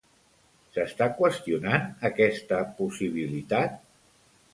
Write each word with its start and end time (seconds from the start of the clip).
S'està 0.77 1.07
qüestionant, 1.19 1.85
aquesta 2.09 2.61
possibilitat? 2.79 3.77